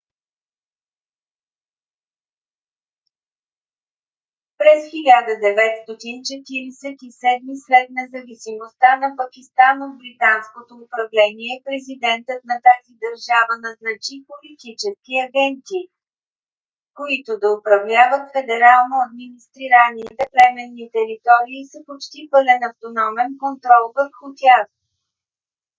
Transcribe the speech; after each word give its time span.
през 4.59 4.79
1947 4.91 6.41
г. 6.49 6.51
след 7.65 7.87
независимостта 7.99 8.89
на 9.03 9.09
пакистан 9.19 9.75
от 9.87 9.93
британското 10.01 10.71
управление 10.85 11.55
президентът 11.67 12.41
на 12.49 12.55
тази 12.67 12.93
държава 13.05 13.53
назначи 13.65 14.15
политически 14.29 15.13
агенти 15.27 15.79
които 16.99 17.31
да 17.43 17.47
управляват 17.57 18.25
федерално 18.35 18.95
администрираните 19.07 20.23
племенни 20.33 20.85
територии 20.97 21.69
с 21.71 21.73
почти 21.89 22.19
пълен 22.33 22.61
автономен 22.69 23.31
контрол 23.43 23.83
върху 23.99 24.25
тях 24.41 24.65